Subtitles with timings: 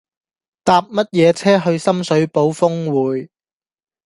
[0.63, 3.29] 搭乜嘢車去深水埗丰滙